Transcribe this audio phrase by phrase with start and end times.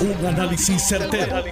[0.00, 1.44] Un análisis certero,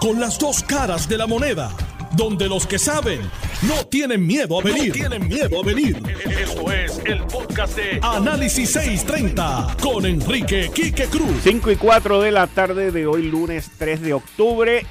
[0.00, 1.70] Con las dos caras de la moneda.
[2.16, 3.20] Donde los que saben
[3.62, 4.92] no tienen miedo a venir.
[4.92, 6.02] tienen miedo a venir.
[6.40, 11.42] Esto es el podcast de Análisis 630 con Enrique Quique Cruz.
[11.44, 14.84] 5 y 4 de la tarde de hoy, lunes 3 de octubre.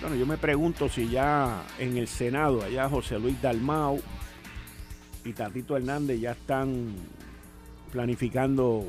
[0.00, 4.00] Bueno, yo me pregunto si ya en el Senado, allá José Luis Dalmau
[5.24, 6.94] y Tatito Hernández ya están
[7.90, 8.84] planificando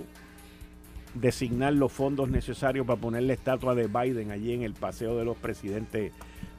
[1.13, 5.25] designar los fondos necesarios para poner la estatua de Biden allí en el Paseo de
[5.25, 6.11] los Presidentes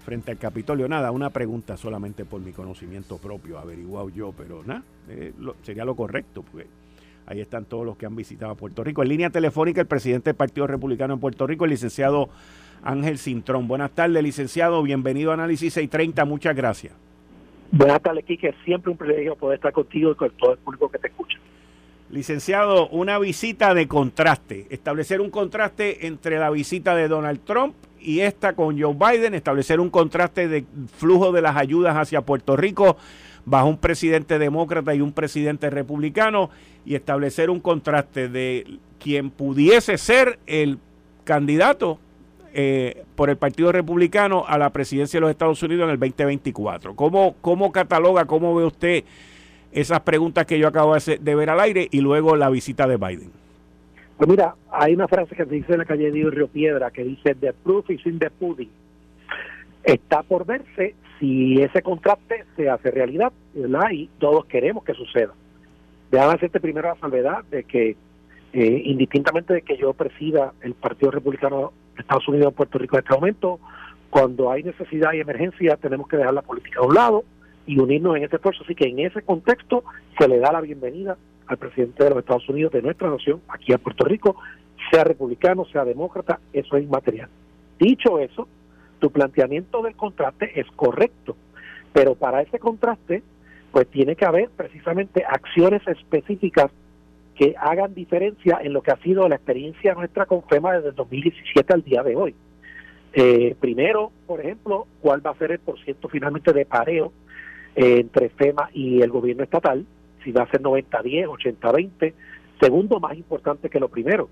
[0.04, 0.88] frente al Capitolio.
[0.88, 5.32] Nada, una pregunta solamente por mi conocimiento propio, averiguado yo, pero nada, eh,
[5.62, 6.66] sería lo correcto, porque
[7.26, 9.02] ahí están todos los que han visitado Puerto Rico.
[9.02, 12.28] En línea telefónica, el presidente del Partido Republicano en Puerto Rico, el licenciado
[12.82, 13.68] Ángel Cintrón.
[13.68, 16.94] Buenas tardes, licenciado, bienvenido a Análisis 630, muchas gracias.
[17.72, 20.98] Buenas tardes, Quique, siempre un privilegio poder estar contigo y con todo el público que
[20.98, 21.38] te escucha.
[22.10, 28.20] Licenciado, una visita de contraste, establecer un contraste entre la visita de Donald Trump y
[28.20, 30.64] esta con Joe Biden, establecer un contraste de
[30.96, 32.96] flujo de las ayudas hacia Puerto Rico
[33.44, 36.50] bajo un presidente demócrata y un presidente republicano.
[36.84, 40.78] Y establecer un contraste de quien pudiese ser el
[41.24, 41.98] candidato
[42.54, 46.96] eh, por el Partido Republicano a la presidencia de los Estados Unidos en el 2024.
[46.96, 49.04] ¿Cómo, cómo cataloga, cómo ve usted
[49.72, 53.30] esas preguntas que yo acabo de ver al aire y luego la visita de Biden?
[54.16, 57.04] Pues mira, hay una frase que se dice en la calle de Río Piedra que
[57.04, 58.70] dice, the proof is in the pudding.
[59.82, 63.90] Está por verse si ese contraste se hace realidad, ¿verdad?
[63.92, 65.32] Y todos queremos que suceda.
[66.10, 67.96] Déjame hacerte primero la salvedad de que,
[68.52, 72.96] eh, indistintamente de que yo presida el Partido Republicano de Estados Unidos en Puerto Rico
[72.96, 73.60] en este momento,
[74.10, 77.24] cuando hay necesidad y emergencia tenemos que dejar la política a un lado
[77.66, 78.62] y unirnos en este esfuerzo.
[78.64, 79.84] Así que en ese contexto
[80.18, 81.16] se le da la bienvenida
[81.46, 84.36] al presidente de los Estados Unidos de nuestra nación, aquí a Puerto Rico,
[84.90, 87.28] sea republicano, sea demócrata, eso es inmaterial.
[87.78, 88.48] Dicho eso,
[89.00, 91.36] tu planteamiento del contraste es correcto,
[91.92, 93.22] pero para ese contraste,
[93.72, 96.70] pues tiene que haber precisamente acciones específicas
[97.34, 100.94] que hagan diferencia en lo que ha sido la experiencia nuestra con FEMA desde el
[100.94, 102.34] 2017 al día de hoy.
[103.12, 107.12] Eh, primero, por ejemplo, cuál va a ser el porciento finalmente de pareo
[107.74, 109.86] eh, entre FEMA y el gobierno estatal,
[110.24, 112.12] si va a ser 90-10, 80-20.
[112.60, 114.28] Segundo, más importante que lo primero,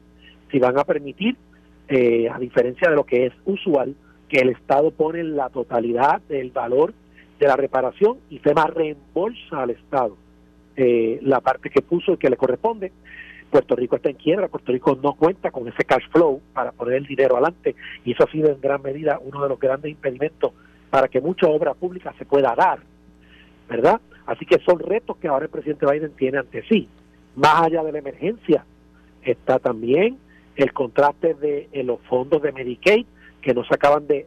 [0.51, 1.37] si van a permitir,
[1.89, 3.95] eh, a diferencia de lo que es usual,
[4.29, 6.93] que el Estado pone la totalidad del valor
[7.39, 10.17] de la reparación y FEMA reembolsa al Estado
[10.77, 12.93] eh, la parte que puso y que le corresponde.
[13.51, 16.97] Puerto Rico está en quiebra, Puerto Rico no cuenta con ese cash flow para poner
[16.97, 20.53] el dinero adelante y eso ha sido en gran medida uno de los grandes impedimentos
[20.91, 22.81] para que mucha obra pública se pueda dar
[23.69, 24.01] ¿verdad?
[24.27, 26.89] Así que son retos que ahora el presidente Biden tiene ante sí.
[27.37, 28.65] Más allá de la emergencia,
[29.23, 30.19] está también
[30.57, 33.07] el contraste de los fondos de Medicaid
[33.41, 34.27] que no se acaban de,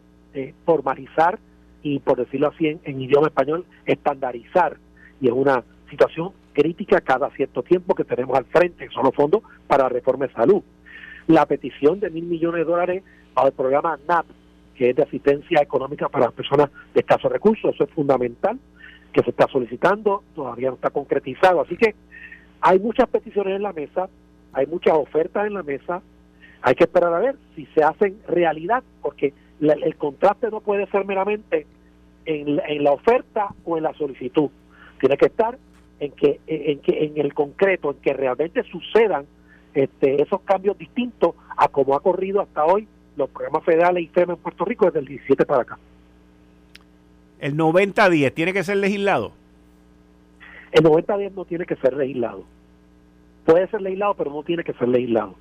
[0.66, 1.40] formalizar
[1.84, 4.78] y, por decirlo así en, idioma español, estandarizar.
[5.20, 9.44] Y es una situación crítica cada cierto tiempo que tenemos al frente, son los fondos
[9.68, 10.64] para la reforma de salud.
[11.28, 13.04] La petición de mil millones de dólares
[13.36, 14.26] al programa NAP,
[14.76, 18.58] que es de asistencia económica para las personas de escasos recursos, eso es fundamental
[19.12, 21.62] que se está solicitando, todavía no está concretizado.
[21.62, 21.96] Así que
[22.62, 24.10] hay muchas peticiones en la mesa,
[24.54, 26.02] hay muchas ofertas en la mesa,
[26.62, 31.06] hay que esperar a ver si se hacen realidad, porque el contraste no puede ser
[31.06, 31.66] meramente
[32.26, 34.50] en, en la oferta o en la solicitud,
[35.00, 35.58] tiene que estar
[36.00, 39.26] en que en que en el concreto, en que realmente sucedan
[39.74, 44.34] este, esos cambios distintos a como ha corrido hasta hoy los programas federales y FEMA
[44.34, 45.80] en Puerto Rico desde el 17 para acá.
[47.42, 49.32] El 90-10 tiene que ser legislado.
[50.72, 52.46] El 90-10 no tiene que ser legislado.
[53.46, 55.36] Puede ser legislado, pero no tiene que ser legislado.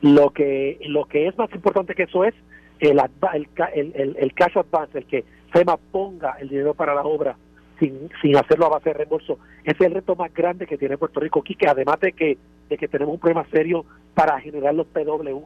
[0.00, 2.34] Lo que lo que es más importante que eso es
[2.80, 7.36] el, el, el, cash advance, el que FEMA ponga el dinero para la obra
[7.78, 9.38] sin, sin hacerlo a base de reembolso.
[9.64, 12.38] Ese es el reto más grande que tiene Puerto Rico aquí, que además de que,
[12.70, 13.84] de que tenemos un problema serio
[14.14, 15.44] para generar los PW,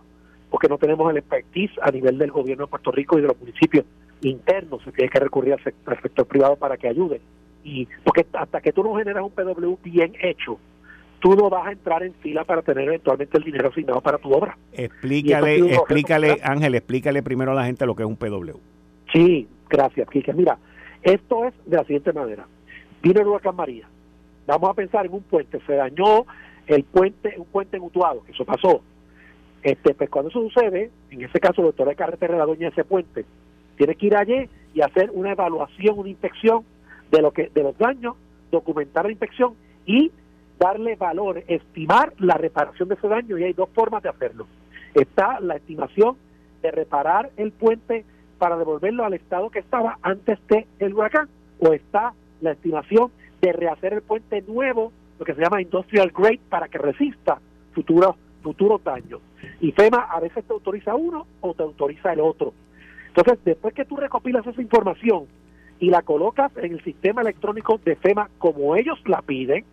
[0.48, 3.38] porque no tenemos el expertise a nivel del gobierno de Puerto Rico y de los
[3.38, 3.84] municipios
[4.22, 7.20] internos, se tiene que recurrir al sector, privado para que ayude.
[7.64, 10.58] y Porque hasta que tú no generas un PW bien hecho,
[11.20, 14.32] tú no vas a entrar en fila para tener eventualmente el dinero asignado para tu
[14.32, 14.56] obra.
[14.72, 18.56] Explícale, explícale, Ángel, explícale primero a la gente lo que es un PW.
[19.12, 20.32] Sí, gracias, Kike.
[20.32, 20.58] Mira,
[21.02, 22.46] esto es de la siguiente manera.
[23.02, 23.88] Vino el huracán María.
[24.46, 25.60] Vamos a pensar en un puente.
[25.66, 26.24] Se dañó
[26.66, 28.82] el puente, un puente mutuado, que eso pasó.
[29.62, 32.84] Este, pues cuando eso sucede, en ese caso, el doctor de carretera la doña ese
[32.84, 33.24] puente,
[33.78, 36.64] tiene que ir allí y hacer una evaluación, una inspección
[37.10, 38.16] de lo que de los daños,
[38.50, 39.54] documentar la inspección
[39.86, 40.12] y
[40.58, 44.46] darle valor, estimar la reparación de ese daño y hay dos formas de hacerlo.
[44.94, 46.16] Está la estimación
[46.60, 48.04] de reparar el puente
[48.38, 50.38] para devolverlo al estado que estaba antes
[50.78, 51.28] del huracán,
[51.60, 53.10] o está la estimación
[53.40, 57.40] de rehacer el puente nuevo, lo que se llama industrial grade, para que resista
[57.72, 59.20] futuros futuros daños.
[59.60, 62.52] Y FEMA a veces te autoriza uno o te autoriza el otro.
[63.18, 65.24] Entonces, después que tú recopilas esa información
[65.80, 69.64] y la colocas en el sistema electrónico de FEMA como ellos la piden,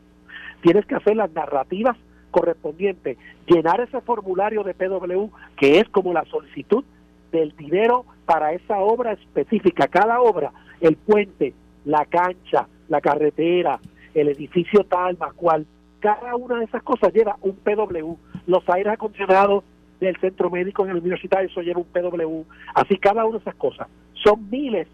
[0.62, 1.96] tienes que hacer las narrativas
[2.32, 6.84] correspondientes, llenar ese formulario de PW que es como la solicitud
[7.32, 9.88] del dinero para esa obra específica.
[9.90, 10.52] Cada obra,
[10.82, 11.54] el puente,
[11.86, 13.80] la cancha, la carretera,
[14.16, 15.68] el edificio tal, más cual,
[16.00, 18.16] cada una de esas cosas lleva un PW.
[18.48, 19.64] Los aires acondicionados
[20.00, 22.44] del centro médico en el universitario, eso lleva un PW.
[22.74, 23.88] Así cada una de esas cosas.
[24.24, 24.88] Son miles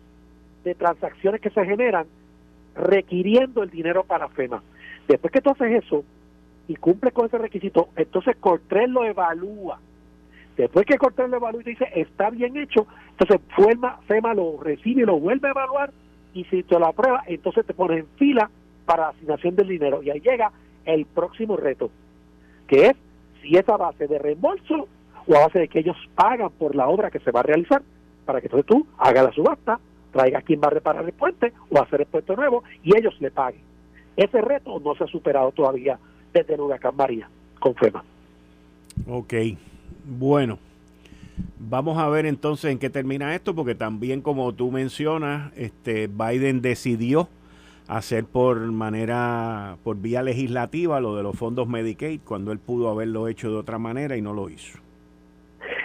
[0.64, 2.06] de transacciones que se generan
[2.76, 4.62] requiriendo el dinero para FEMA.
[5.08, 6.04] Después que tú haces eso
[6.68, 9.80] y cumple con ese requisito, entonces Cortés lo evalúa.
[10.56, 15.02] Después que Cortés lo evalúa y dice, está bien hecho, entonces FEMA, FEMA lo recibe
[15.02, 15.92] y lo vuelve a evaluar
[16.34, 18.50] y si te lo aprueba, entonces te pones en fila
[18.86, 20.02] para asignación del dinero.
[20.02, 20.52] Y ahí llega
[20.86, 21.92] el próximo reto,
[22.68, 22.96] que es
[23.42, 24.88] si es a base de reembolso
[25.28, 27.82] o a base de que ellos pagan por la obra que se va a realizar,
[28.26, 29.80] para que entonces tú hagas la subasta,
[30.12, 33.32] traigas quien va a reparar el puente o hacer el puente nuevo y ellos le
[33.32, 33.62] paguen.
[34.16, 35.98] Ese reto no se ha superado todavía
[36.34, 37.30] desde el huracán María
[37.60, 38.04] con FEMA.
[39.08, 39.34] Ok,
[40.06, 40.60] bueno.
[41.58, 46.62] Vamos a ver entonces en qué termina esto, porque también como tú mencionas, este Biden
[46.62, 47.30] decidió
[47.88, 53.28] hacer por manera, por vía legislativa lo de los fondos Medicaid, cuando él pudo haberlo
[53.28, 54.80] hecho de otra manera y no lo hizo.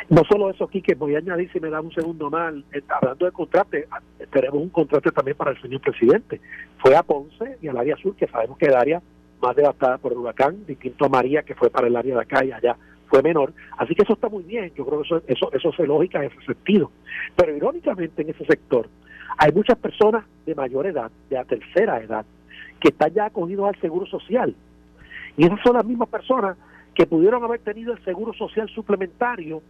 [0.08, 3.24] No solo eso, Quique, voy a añadir, si me da un segundo mal, eh, hablando
[3.26, 4.00] de contraste, ah,
[4.30, 6.40] tenemos un contraste también para el señor presidente.
[6.78, 9.02] Fue a Ponce y al área sur, que sabemos que es el área
[9.42, 12.44] más devastada por el huracán, distinto a María, que fue para el área de acá
[12.44, 12.76] y allá
[13.08, 13.52] fue menor.
[13.78, 16.30] Así que eso está muy bien, yo creo que eso, eso, eso se lógica en
[16.30, 16.90] ese sentido.
[17.34, 18.88] Pero irónicamente en ese sector
[19.38, 22.24] hay muchas personas de mayor edad, de la tercera edad,
[22.80, 24.54] que están ya acogidos al seguro social.
[25.36, 26.56] Y esas son las mismas personas
[26.94, 29.62] que pudieron haber tenido el seguro social suplementario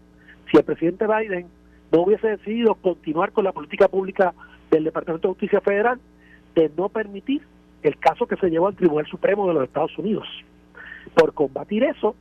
[0.50, 1.47] si el presidente Biden
[1.93, 4.32] no hubiese decidido continuar con la política pública
[4.70, 6.00] del Departamento de Justicia Federal
[6.55, 7.43] de no permitir
[7.82, 10.26] el caso que se llevó al Tribunal Supremo de los Estados Unidos.
[11.14, 12.14] Por combatir eso,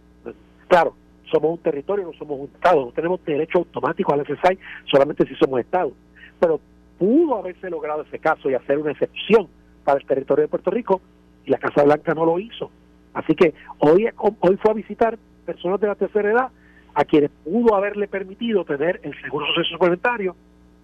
[0.68, 0.96] claro,
[1.32, 5.36] somos un territorio, no somos un Estado, no tenemos derecho automático al SSI solamente si
[5.36, 5.92] somos Estado.
[6.40, 6.60] Pero
[6.98, 9.48] pudo haberse logrado ese caso y hacer una excepción
[9.84, 11.02] para el territorio de Puerto Rico
[11.46, 12.72] y la Casa Blanca no lo hizo.
[13.14, 16.50] Así que hoy, hoy fue a visitar personas de la tercera edad
[16.94, 20.36] a quienes pudo haberle permitido tener el seguro social suplementario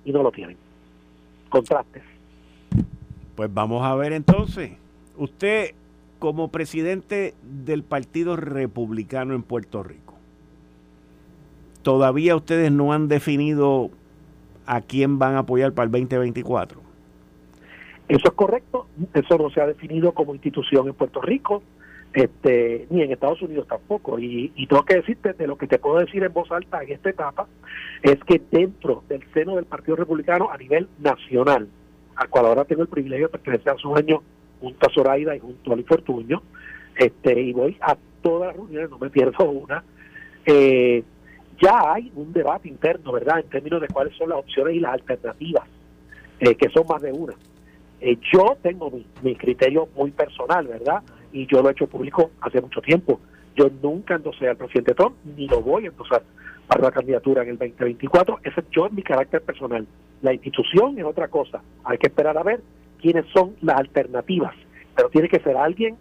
[0.05, 0.57] y no lo tienen.
[1.49, 2.03] Contrastes.
[3.35, 4.71] Pues vamos a ver entonces.
[5.17, 5.71] Usted,
[6.19, 10.13] como presidente del Partido Republicano en Puerto Rico,
[11.81, 13.89] todavía ustedes no han definido
[14.71, 16.79] a quién van a apoyar para el 2024.
[18.07, 21.61] Eso es correcto, eso no se ha definido como institución en Puerto Rico,
[22.13, 24.17] este, ni en Estados Unidos tampoco.
[24.17, 26.93] Y, y tengo que decirte, de lo que te puedo decir en voz alta en
[26.93, 27.47] esta etapa,
[28.01, 31.67] es que dentro del seno del Partido Republicano a nivel nacional,
[32.15, 34.23] al cual ahora tengo el privilegio de pertenecer hace un año
[34.61, 35.87] junto a Zoraida y junto a Luis
[36.95, 39.83] este, y voy a todas las reuniones, no me pierdo una,
[40.45, 41.03] eh,
[41.61, 44.93] ya hay un debate interno, ¿verdad?, en términos de cuáles son las opciones y las
[44.93, 45.63] alternativas,
[46.39, 47.33] eh, que son más de una.
[47.99, 51.03] Eh, yo tengo mi, mi, criterio muy personal, ¿verdad?
[51.31, 53.19] Y yo lo he hecho público hace mucho tiempo.
[53.55, 56.23] Yo nunca endosé al presidente Trump, ni lo voy a endosar
[56.67, 58.39] para la candidatura en el 2024.
[58.43, 59.85] Ese yo es mi carácter personal.
[60.21, 61.61] La institución es otra cosa.
[61.83, 62.61] Hay que esperar a ver
[63.01, 64.55] quiénes son las alternativas.
[64.95, 65.97] Pero tiene que ser alguien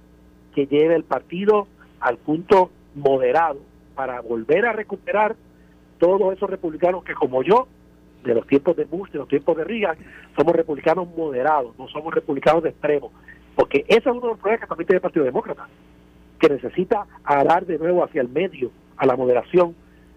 [0.54, 1.66] que lleve el partido
[2.00, 3.58] al punto moderado
[3.94, 5.36] para volver a recuperar
[6.00, 7.68] todos esos republicanos que como yo,
[8.24, 9.96] de los tiempos de Bush, de los tiempos de Reagan,
[10.36, 13.12] somos republicanos moderados, no somos republicanos de extremo.
[13.54, 15.68] Porque ese es uno de los problemas que también tiene el Partido Demócrata,
[16.38, 19.74] que necesita alar de nuevo hacia el medio, a la moderación,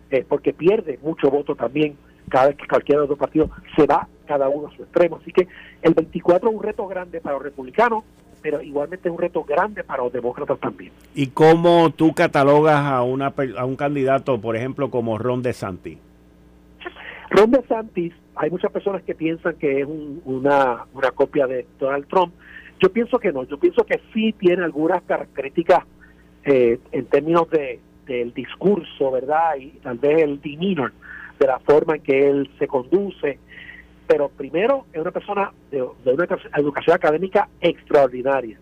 [0.10, 1.98] eh, porque pierde mucho voto también
[2.30, 5.18] cada vez que cualquiera de los partidos se va cada uno a su extremo.
[5.22, 5.48] Así que
[5.82, 8.04] el 24 es un reto grande para los republicanos,
[8.44, 10.92] pero igualmente es un reto grande para los demócratas también.
[11.16, 15.98] ¿Y cómo tú catalogas a, una, a un candidato, por ejemplo, como Ron DeSantis?
[17.30, 19.88] Ron DeSantis, hay muchas personas que piensan que es
[20.26, 22.34] una, una copia de Donald Trump.
[22.80, 25.86] Yo pienso que no, yo pienso que sí tiene algunas características
[26.44, 29.56] eh, en términos de, del discurso, ¿verdad?
[29.58, 30.92] Y tal vez el demeanor,
[31.40, 33.40] de la forma en que él se conduce,
[34.14, 38.60] pero primero es una persona de, una educación académica extraordinaria.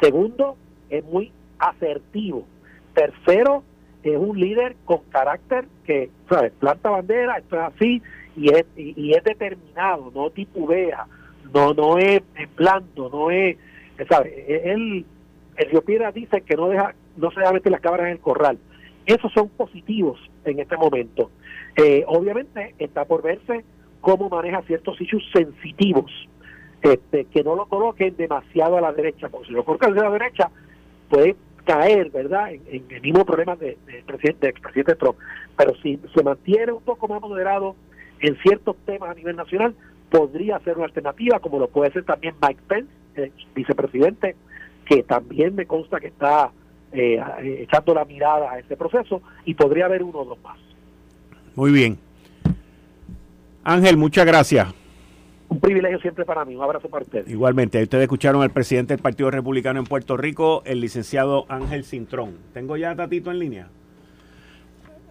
[0.00, 0.56] Segundo,
[0.88, 2.46] es muy asertivo.
[2.94, 3.64] Tercero,
[4.04, 6.52] es un líder con carácter que, ¿sabes?
[6.60, 8.02] Planta bandera, esto es así,
[8.36, 11.08] y es, y, es determinado, no titubea,
[11.52, 12.22] no, no es,
[12.54, 13.56] blando, no es,
[14.08, 14.32] ¿sabes?
[14.46, 15.04] Él,
[15.56, 18.20] el Río Piedra dice que no deja, no se deja meter las cabras en el
[18.20, 18.56] corral.
[19.04, 21.32] Esos son positivos en este momento.
[21.74, 23.64] Eh, obviamente está por verse
[24.06, 26.12] cómo maneja ciertos issues sensitivos,
[26.80, 30.10] este, que no lo coloquen demasiado a la derecha, porque si lo colocan a la
[30.10, 30.48] derecha
[31.10, 31.34] puede
[31.64, 35.18] caer, ¿verdad?, en, el mismo problema del de, presidente, expresidente Trump.
[35.56, 37.74] Pero si se mantiene un poco más moderado
[38.20, 39.74] en ciertos temas a nivel nacional,
[40.08, 44.36] podría ser una alternativa, como lo puede ser también Mike Pence, el vicepresidente,
[44.88, 46.52] que también me consta que está
[46.92, 47.20] eh,
[47.62, 50.58] echando la mirada a ese proceso, y podría haber uno o dos más.
[51.56, 52.05] Muy bien.
[53.66, 54.68] Ángel, muchas gracias.
[55.48, 56.54] Un privilegio siempre para mí.
[56.54, 57.28] Un abrazo para ustedes.
[57.28, 62.36] Igualmente, ustedes escucharon al presidente del Partido Republicano en Puerto Rico, el licenciado Ángel Cintrón.
[62.54, 63.68] ¿Tengo ya a Tatito en línea?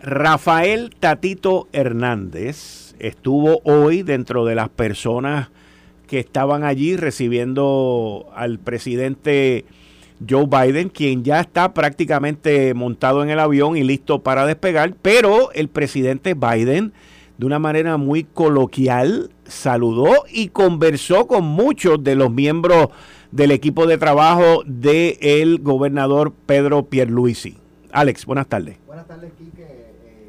[0.01, 5.49] Rafael Tatito Hernández estuvo hoy dentro de las personas
[6.07, 9.65] que estaban allí recibiendo al presidente
[10.29, 15.51] Joe Biden, quien ya está prácticamente montado en el avión y listo para despegar, pero
[15.51, 16.93] el presidente Biden
[17.37, 22.89] de una manera muy coloquial, saludó y conversó con muchos de los miembros
[23.31, 27.57] del equipo de trabajo del gobernador Pedro Pierluisi.
[27.91, 28.77] Alex, buenas tardes.
[28.87, 29.84] Buenas tardes, Quique.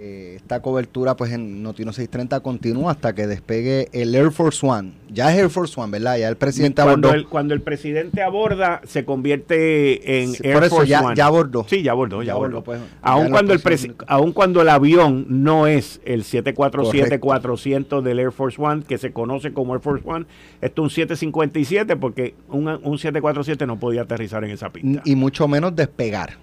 [0.06, 4.92] Eh, esta cobertura pues en Notino 630 continúa hasta que despegue el Air Force One.
[5.10, 6.18] Ya es Air Force One, ¿verdad?
[6.18, 7.20] Ya el presidente cuando abordó.
[7.20, 11.16] El, cuando el presidente aborda, se convierte en Air Force ya, One.
[11.16, 11.66] ya abordó.
[11.68, 12.62] Sí, ya abordó, ya, abordó.
[12.62, 13.60] Pues, aun, cuando el
[14.06, 19.52] aun cuando el avión no es el 747-400 del Air Force One, que se conoce
[19.52, 20.26] como Air Force One,
[20.60, 25.02] esto es un 757 porque un, un 747 no podía aterrizar en esa pista.
[25.04, 26.34] Y mucho menos despegar.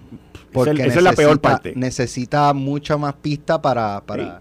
[0.54, 1.72] Porque esa es la peor parte.
[1.74, 4.40] Necesita mucha más pista para, para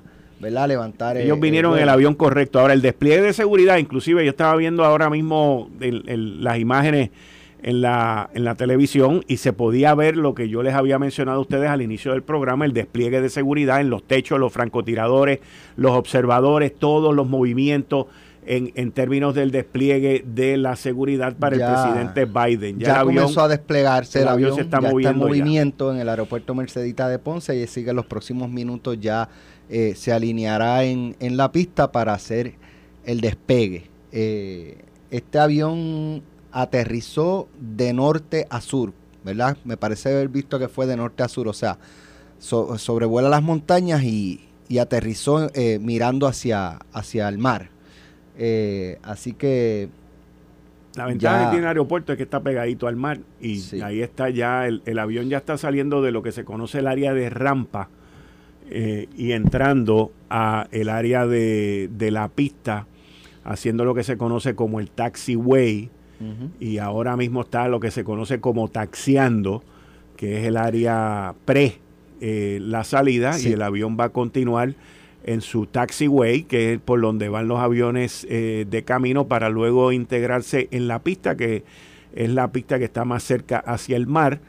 [0.68, 1.18] levantar.
[1.18, 2.60] Ellos vinieron en el avión correcto.
[2.60, 7.10] Ahora, el despliegue de seguridad, inclusive yo estaba viendo ahora mismo las imágenes
[7.64, 11.40] en la, en la televisión y se podía ver lo que yo les había mencionado
[11.40, 15.40] a ustedes al inicio del programa, el despliegue de seguridad en los techos, los francotiradores,
[15.78, 18.08] los observadores, todos los movimientos
[18.46, 22.80] en, en, términos del despliegue de la seguridad para el presidente Biden.
[22.80, 27.08] Ya, comenzó a desplegarse el, avión, se está moviendo en movimiento en el aeropuerto Mercedita
[27.08, 29.30] de Ponce y sigue los próximos minutos ya
[29.70, 32.56] eh, se alineará en, en, la pista para hacer
[33.06, 33.90] el despegue.
[34.12, 34.78] Eh,
[35.10, 39.58] este avión aterrizó de norte a sur, ¿verdad?
[39.64, 41.78] Me parece haber visto que fue de norte a sur, o sea,
[42.40, 47.70] sobrevuela las montañas y, y aterrizó eh, mirando hacia, hacia el mar.
[48.38, 49.90] Eh, así que...
[50.96, 54.30] La ventaja que tiene el aeropuerto es que está pegadito al mar y ahí está
[54.30, 57.90] ya, el, avión ya está saliendo de lo que se conoce el área de rampa
[58.70, 62.86] eh, y entrando a el área de, la pista,
[63.44, 65.90] haciendo lo que se conoce como el taxiway
[66.60, 69.64] y ahora mismo está lo que se conoce como taxiando,
[70.16, 71.80] que es el área pre
[72.22, 74.76] eh, la salida y el avión va a continuar
[75.24, 79.92] en su taxiway, que es por donde van los aviones eh, de camino para luego
[79.92, 81.64] integrarse en la pista, que
[82.14, 84.40] es la pista que está más cerca hacia el mar.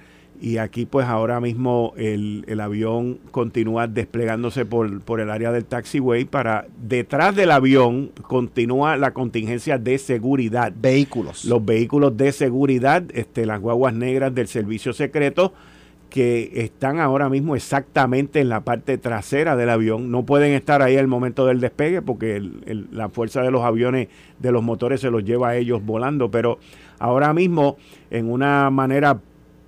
[0.41, 6.25] Y aquí pues ahora mismo el, avión continúa desplegándose por, por, el área del taxiway
[6.25, 10.73] para detrás del avión continúa la contingencia de seguridad.
[10.77, 11.45] Vehículos.
[11.45, 15.55] Los vehículos de seguridad, este, las guaguas negras del servicio secreto
[16.15, 20.13] que están ahora mismo exactamente en la parte trasera del avión.
[20.13, 22.41] No pueden estar ahí al momento del despegue porque
[22.93, 24.07] la fuerza de los aviones,
[24.39, 26.31] de los motores, se los lleva a ellos volando.
[26.31, 26.61] Pero
[27.01, 27.79] ahora mismo,
[28.13, 29.19] en una manera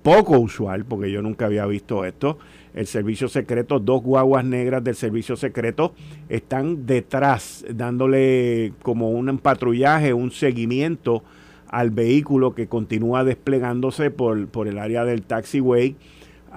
[0.01, 2.37] poco usual, porque yo nunca había visto esto,
[2.73, 5.95] el servicio secreto, dos guaguas negras del servicio secreto
[6.29, 11.23] están detrás, dándole como un patrullaje, un seguimiento
[11.67, 15.97] al vehículo que continúa desplegándose por, por el área del taxiway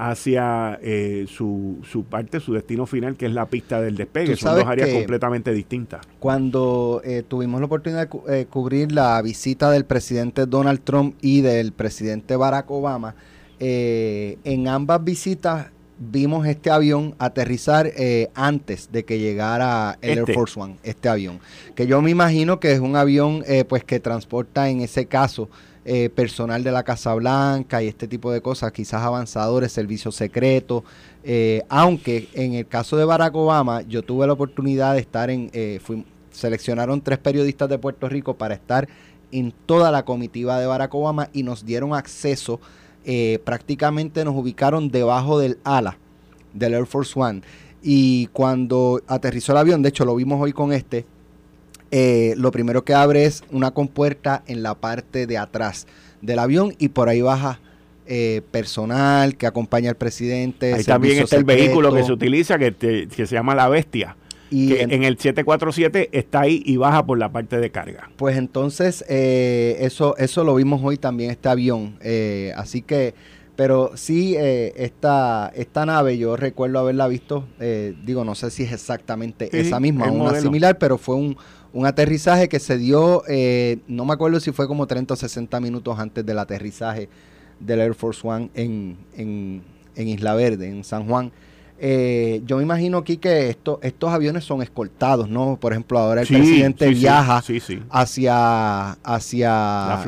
[0.00, 4.34] hacia eh, su, su, parte, su destino final, que es la pista del despegue.
[4.34, 6.00] Son dos áreas completamente distintas.
[6.18, 11.42] Cuando eh, tuvimos la oportunidad de eh, cubrir la visita del presidente Donald Trump y
[11.42, 13.14] del presidente Barack Obama,
[13.58, 15.66] en ambas visitas
[15.98, 17.92] vimos este avión aterrizar
[18.34, 20.32] antes de que llegara el Air este.
[20.32, 21.40] Force One, este avión.
[21.74, 25.50] Que yo me imagino que es un avión pues que transporta en ese caso
[25.92, 30.84] eh, personal de la Casa Blanca y este tipo de cosas, quizás avanzadores, servicios secretos,
[31.24, 35.50] eh, aunque en el caso de Barack Obama yo tuve la oportunidad de estar en,
[35.52, 35.80] eh,
[36.30, 38.88] seleccionaron tres periodistas de Puerto Rico para estar
[39.32, 42.60] en toda la comitiva de Barack Obama y nos dieron acceso,
[43.42, 45.98] prácticamente nos ubicaron debajo del ala
[46.52, 47.42] del Air Force One.
[47.82, 51.04] Y cuando aterrizó el avión, de hecho lo vimos hoy con este,
[51.90, 55.86] eh, lo primero que abre es una compuerta en la parte de atrás
[56.22, 57.60] del avión y por ahí baja
[58.06, 60.74] eh, personal que acompaña al presidente.
[60.74, 64.16] Ahí también está el vehículo que se utiliza que, que se llama la bestia.
[64.52, 68.10] Y en, el 747 está ahí y baja por la parte de carga.
[68.16, 71.98] Pues entonces eh, eso, eso lo vimos hoy también, este avión.
[72.56, 73.14] así que
[73.60, 78.62] pero sí, eh, esta, esta nave yo recuerdo haberla visto, eh, digo, no sé si
[78.62, 81.36] es exactamente esa misma, una similar, pero fue un,
[81.86, 85.98] aterrizaje que se dio, eh, no me acuerdo si fue como 30 o 60 minutos
[85.98, 87.08] antes del aterrizaje
[87.58, 89.62] del Air Force One en, en,
[90.08, 91.30] Isla Verde, en San Juan.
[92.46, 95.58] yo me imagino aquí que esto, estos aviones son escoltados, ¿no?
[95.60, 97.42] Por ejemplo, ahora el presidente viaja
[97.90, 100.04] hacia, hacia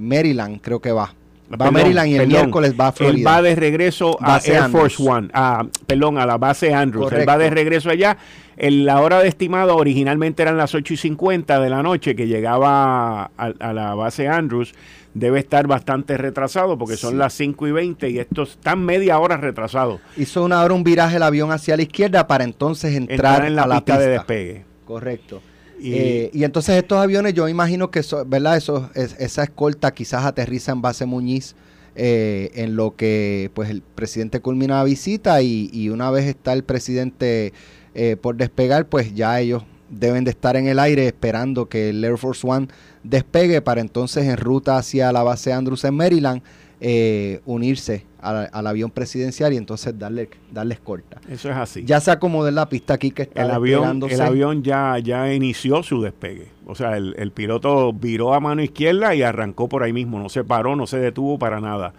[0.00, 1.14] Maryland, creo que va.
[1.60, 3.18] Va a Maryland y el miércoles va a Florida.
[3.18, 7.12] Él va de regreso a Air Force One, a, perdón, a la base Andrews.
[7.12, 8.16] Él va de regreso allá.
[8.56, 12.26] En la hora de estimado originalmente eran las 8 y 50 de la noche que
[12.26, 14.74] llegaba a, la base Andrews.
[15.14, 19.36] Debe estar bastante retrasado porque son las 5 y 20 y estos están media hora
[19.36, 20.00] retrasados.
[20.16, 23.64] Hizo una hora un viraje el avión hacia la izquierda para entonces entrar, en la,
[23.64, 24.64] a la pista de despegue.
[24.86, 25.42] Correcto.
[25.84, 28.56] Eh, y, entonces estos aviones, yo imagino que ¿verdad?
[28.56, 31.56] Eso, esa escolta quizás aterriza en base Muñiz,
[31.94, 36.62] eh, en lo que pues el presidente culmina la visita y, una vez está el
[36.62, 37.52] presidente
[37.94, 42.02] eh, por despegar, pues ya ellos deben de estar en el aire esperando que el
[42.02, 42.68] Air Force One
[43.02, 46.42] despegue para entonces en ruta hacia la base Andrews en Maryland
[46.84, 51.20] eh, unirse al, avión presidencial y entonces darle, darle escolta.
[51.28, 51.84] Eso es así.
[51.84, 55.32] Ya se acomodó en la pista aquí que está el avión, el avión ya, ya
[55.32, 56.48] inició su despegue.
[56.66, 60.18] O sea, el, piloto viró a mano izquierda y arrancó por ahí mismo.
[60.18, 61.92] No se paró, no se detuvo para nada.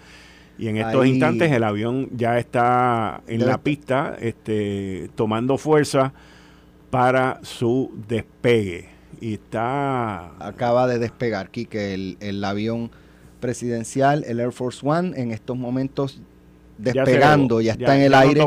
[0.57, 6.13] Y en estos instantes el avión ya está en la pista, este, tomando fuerza
[6.89, 8.89] para su despegue.
[9.19, 10.31] Y está...
[10.45, 12.91] Acaba de despegar, Kike, el, el avión
[13.39, 16.21] presidencial, el Air Force One, en estos momentos
[16.77, 18.41] despegando, ya, está en el aire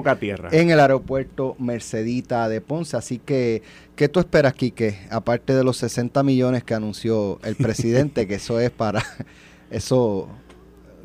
[0.50, 2.96] en el aeropuerto Mercedita de Ponce.
[2.96, 3.62] Así que,
[3.94, 4.98] ¿qué tú esperas, Quique?
[5.10, 9.02] Aparte de los 60 millones que anunció el presidente, que eso es para,
[9.70, 10.28] eso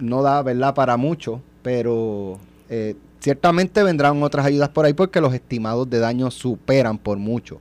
[0.01, 5.33] no da, ¿verdad?, para mucho, pero eh, ciertamente vendrán otras ayudas por ahí porque los
[5.33, 7.59] estimados de daño superan por mucho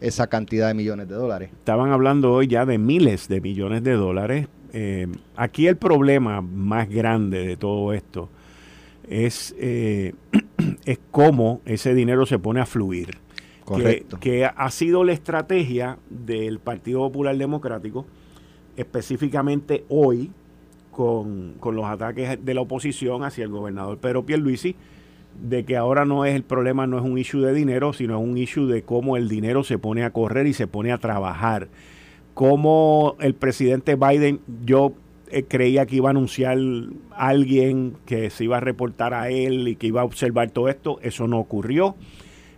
[0.00, 1.50] esa cantidad de millones de dólares.
[1.52, 6.88] Estaban hablando hoy ya de miles de millones de dólares eh, aquí el problema más
[6.88, 8.28] grande de todo esto
[9.08, 10.14] es, eh,
[10.84, 13.18] es cómo ese dinero se pone a fluir.
[13.64, 14.18] Correcto.
[14.18, 18.06] Que, ha sido la estrategia del Partido Popular Democrático,
[18.76, 20.30] específicamente hoy,
[20.98, 24.74] con, con, los ataques de la oposición hacia el gobernador Pedro Pierluisi,
[25.40, 28.22] de que ahora no es el problema, no es un issue de dinero, sino es
[28.22, 31.68] un issue de cómo el dinero se pone a correr y se pone a trabajar
[32.34, 34.92] cómo el presidente Biden, yo
[35.30, 36.58] eh, creía que iba a anunciar
[37.12, 40.68] a alguien que se iba a reportar a él y que iba a observar todo
[40.68, 41.94] esto, eso no ocurrió.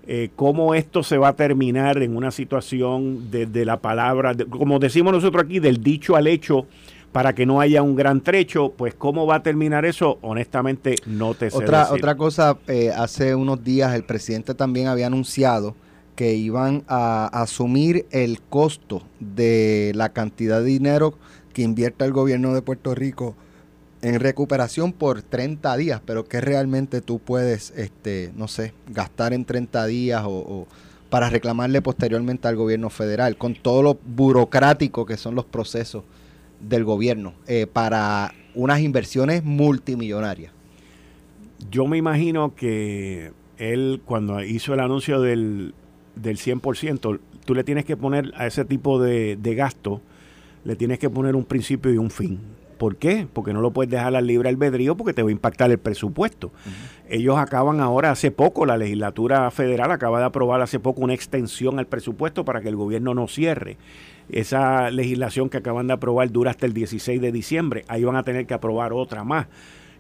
[0.07, 5.13] Eh, cómo esto se va a terminar en una situación desde la palabra, como decimos
[5.13, 6.67] nosotros aquí, del dicho al hecho,
[7.13, 11.35] para que no haya un gran trecho, pues cómo va a terminar eso, honestamente no
[11.35, 15.75] te sé otra, Otra cosa, eh, hace unos días el presidente también había anunciado
[16.15, 21.15] que iban a asumir el costo de la cantidad de dinero
[21.53, 23.35] que invierta el gobierno de Puerto Rico
[24.03, 29.45] en recuperación por 30 días, pero que realmente tú puedes, este, no sé, gastar en
[29.45, 30.67] 30 días o,
[31.11, 36.05] para reclamarle posteriormente al gobierno federal, con todo lo burocrático que son los procesos
[36.61, 40.53] del gobierno eh, para unas inversiones multimillonarias.
[41.71, 45.75] Yo me imagino que él cuando hizo el anuncio del,
[46.15, 50.01] del 100%, tú le tienes que poner a ese tipo de, gasto,
[50.65, 52.41] le tienes que poner un principio y un fin.
[52.79, 53.27] ¿Por qué?
[53.31, 56.51] Porque no lo puedes dejar al libre albedrío porque te va a impactar el presupuesto.
[57.11, 61.79] Ellos acaban ahora, hace poco, la legislatura federal acaba de aprobar hace poco una extensión
[61.79, 63.77] al presupuesto para que el gobierno no cierre.
[64.33, 67.85] Esa legislación que acaban de aprobar dura hasta el 16 de diciembre.
[67.89, 69.47] Ahí van a tener que aprobar otra más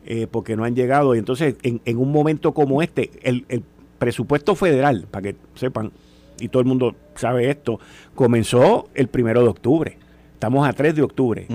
[0.05, 1.15] eh, porque no han llegado.
[1.15, 3.63] Y entonces, en, en un momento como este, el, el
[3.99, 5.93] presupuesto federal, para que sepan,
[6.41, 7.79] y todo el mundo sabe esto,
[8.15, 9.99] comenzó el primero de octubre.
[10.33, 11.47] Estamos a 3 de octubre.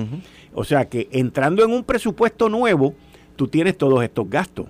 [0.53, 2.93] O sea que entrando en un presupuesto nuevo,
[3.35, 4.67] tú tienes todos estos gastos.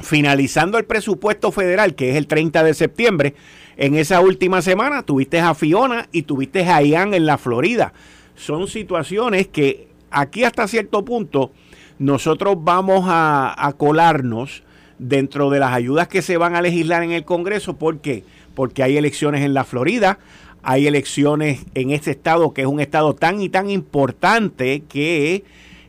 [0.00, 3.34] Finalizando el presupuesto federal, que es el 30 de septiembre,
[3.78, 7.92] en esa última semana tuviste a Fiona y tuviste a Ian en la Florida.
[8.34, 11.52] Son situaciones que aquí hasta cierto punto
[12.00, 14.64] nosotros vamos a, colarnos
[14.98, 17.76] dentro de las ayudas que se van a legislar en el Congreso.
[17.76, 18.24] ¿Por qué?
[18.56, 20.18] Porque hay elecciones en la Florida,
[20.64, 25.44] hay elecciones en este estado, que es un estado tan y tan importante que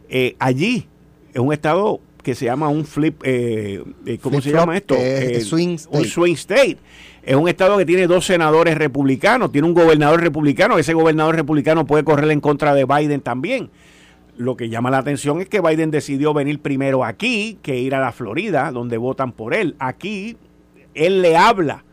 [0.10, 0.88] eh, allí
[1.34, 4.95] es un estado que se llama un flip, eh, eh ¿cómo se llama esto?
[5.41, 5.97] swing state.
[5.97, 6.77] Un swing state.
[7.23, 11.86] Es un estado que tiene dos senadores republicanos, tiene un gobernador republicano, ese gobernador republicano
[11.86, 13.69] puede correr en contra de Biden también.
[14.38, 17.99] Lo que llama la atención es que Biden decidió venir primero aquí que ir a
[17.99, 19.75] la Florida, donde votan por él.
[19.79, 20.38] Aquí
[20.93, 21.84] él le habla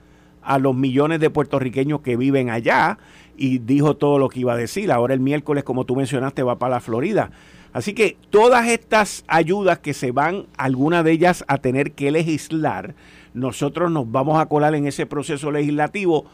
[0.42, 2.98] a los millones de puertorriqueños que viven allá
[3.36, 4.92] y dijo todo lo que iba a decir.
[4.92, 7.30] Ahora el miércoles, como tú mencionaste, va para la Florida.
[7.76, 12.94] Así que todas estas ayudas que se van, algunas de ellas a tener que legislar,
[13.34, 16.24] nosotros nos vamos a colar en ese proceso legislativo.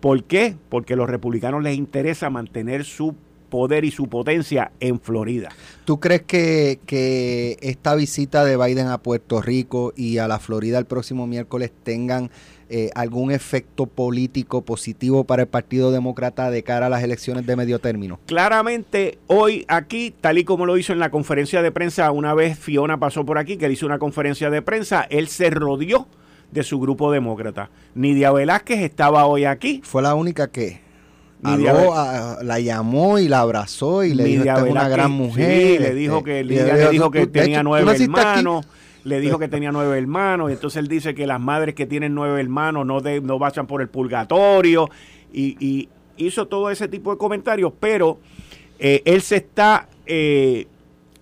[0.00, 0.56] ¿Por qué?
[0.70, 3.14] Porque a los republicanos les interesa mantener su
[3.50, 5.50] poder y su potencia en Florida.
[5.84, 10.78] ¿Tú crees que, que esta visita de Biden a Puerto Rico y a la Florida
[10.78, 12.30] el próximo miércoles tengan
[12.68, 17.54] eh, algún efecto político positivo para el Partido Demócrata de cara a las elecciones de
[17.54, 18.18] medio término?
[18.26, 22.58] Claramente, hoy aquí, tal y como lo hizo en la conferencia de prensa, una vez
[22.58, 26.08] Fiona pasó por aquí, que él hizo una conferencia de prensa, él se rodeó
[26.50, 27.70] de su grupo demócrata.
[27.94, 29.80] Nidia Velázquez estaba hoy aquí.
[29.84, 30.80] Fue la única que
[31.42, 35.80] la llamó y la abrazó y le dijo que es una gran mujer.
[35.80, 38.66] le dijo que, le, dijo que tenía nueve hermanos
[39.06, 42.12] le dijo que tenía nueve hermanos, y entonces él dice que las madres que tienen
[42.12, 44.90] nueve hermanos no, de, no vayan por el purgatorio,
[45.32, 45.88] y,
[46.18, 48.18] hizo todo ese tipo de comentarios, pero
[48.78, 50.66] eh, él se está eh,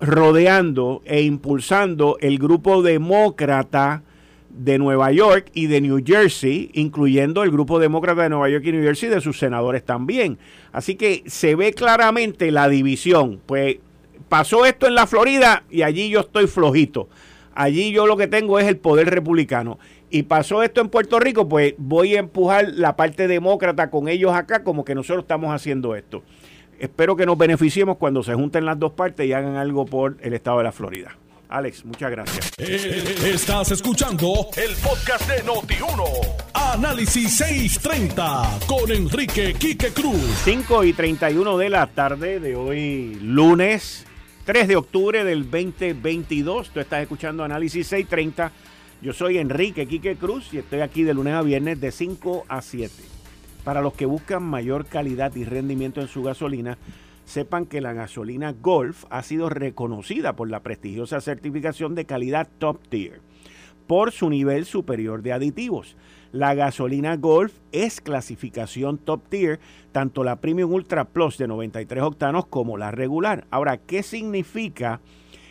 [0.00, 4.02] rodeando e impulsando el grupo demócrata
[4.50, 8.72] de Nueva York y de New Jersey, incluyendo el grupo demócrata de Nueva York y
[8.72, 10.38] New Jersey de sus senadores también.
[10.72, 13.40] Así que se ve claramente la división.
[13.44, 13.78] Pues
[14.28, 17.08] pasó esto en la Florida y allí yo estoy flojito.
[17.54, 19.78] Allí yo lo que tengo es el poder republicano.
[20.10, 24.32] Y pasó esto en Puerto Rico, pues voy a empujar la parte demócrata con ellos
[24.34, 26.22] acá como que nosotros estamos haciendo esto.
[26.78, 30.34] Espero que nos beneficiemos cuando se junten las dos partes y hagan algo por el
[30.34, 31.16] estado de la Florida.
[31.48, 32.50] Alex, muchas gracias.
[32.58, 36.04] Eh, estás escuchando el podcast de Noti1.
[36.54, 40.20] Análisis 630 con Enrique Quique Cruz.
[40.44, 44.04] 5 y 31 de la tarde de hoy, lunes
[44.44, 46.68] 3 de octubre del 2022.
[46.68, 48.52] Tú estás escuchando Análisis 630.
[49.00, 52.60] Yo soy Enrique Quique Cruz y estoy aquí de lunes a viernes de 5 a
[52.60, 52.92] 7.
[53.64, 56.76] Para los que buscan mayor calidad y rendimiento en su gasolina,
[57.24, 62.86] sepan que la gasolina Golf ha sido reconocida por la prestigiosa certificación de calidad Top
[62.86, 63.22] Tier
[63.86, 65.96] por su nivel superior de aditivos.
[66.32, 69.60] La gasolina Golf es clasificación top tier,
[69.92, 73.46] tanto la Premium Ultra Plus de 93 octanos como la regular.
[73.50, 75.00] Ahora, ¿qué significa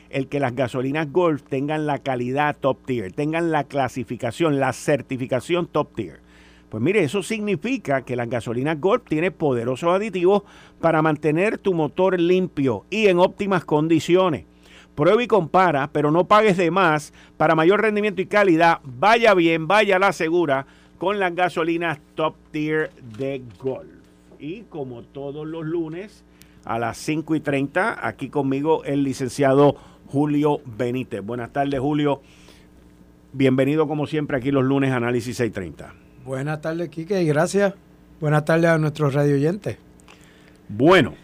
[0.09, 5.67] el que las gasolinas Golf tengan la calidad top tier, tengan la clasificación, la certificación
[5.67, 6.19] top tier?
[6.67, 10.43] Pues mire, eso significa que las gasolinas Golf tienen poderosos aditivos
[10.81, 14.45] para mantener tu motor limpio y en óptimas condiciones.
[14.95, 17.13] Prueba y compara, pero no pagues de más.
[17.37, 20.65] Para mayor rendimiento y calidad, vaya bien, vaya la segura
[20.97, 23.89] con las gasolinas top tier de Golf.
[24.39, 26.23] Y como todos los lunes,
[26.65, 29.75] a las 5 y 30, aquí conmigo el licenciado
[30.07, 31.23] Julio Benítez.
[31.23, 32.21] Buenas tardes, Julio.
[33.33, 35.93] Bienvenido como siempre aquí los lunes Análisis 630.
[36.23, 37.73] Buenas tardes, Quique, y gracias.
[38.21, 39.77] Buenas tardes a nuestros radio oyentes.
[40.69, 41.15] Bueno,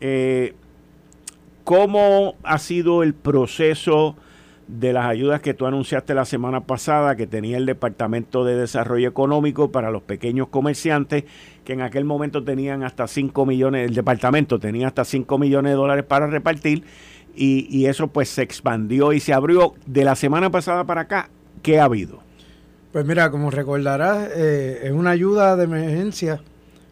[0.00, 0.54] eh,
[1.66, 4.14] ¿Cómo ha sido el proceso
[4.68, 9.08] de las ayudas que tú anunciaste la semana pasada que tenía el Departamento de Desarrollo
[9.08, 11.24] Económico para los pequeños comerciantes,
[11.64, 15.76] que en aquel momento tenían hasta 5 millones, el departamento tenía hasta 5 millones de
[15.76, 16.84] dólares para repartir
[17.34, 21.30] y, eso pues se expandió y se abrió de la semana pasada para acá.
[21.64, 22.20] ¿Qué ha habido?
[22.92, 26.40] Pues mira, como recordarás, eh, es una ayuda de emergencia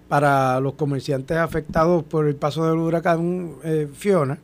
[0.09, 4.41] para los comerciantes afectados por el paso del huracán eh, Fiona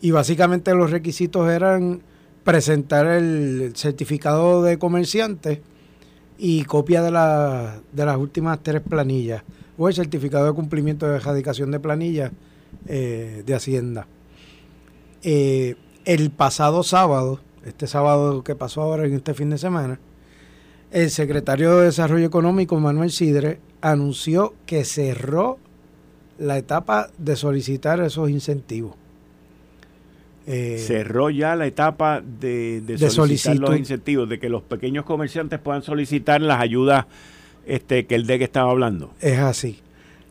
[0.00, 2.02] y básicamente los requisitos eran
[2.44, 5.62] presentar el certificado de comerciante
[6.38, 7.10] y copia de,
[7.92, 9.42] de las últimas tres planillas
[9.78, 12.32] o el certificado de cumplimiento de erradicación de planillas
[12.86, 14.06] eh, de Hacienda.
[15.22, 19.98] Eh, el pasado sábado, este sábado que pasó ahora en este fin de semana,
[20.92, 25.58] el secretario de Desarrollo Económico, Manuel Sidre, anunció que cerró
[26.38, 28.94] la etapa de solicitar esos incentivos.
[30.46, 35.82] Eh, Cerró ya la etapa de, solicitar los incentivos, de que los pequeños comerciantes puedan
[35.82, 37.06] solicitar las ayudas
[37.66, 39.12] este, que el DEC estaba hablando.
[39.20, 39.80] Es así.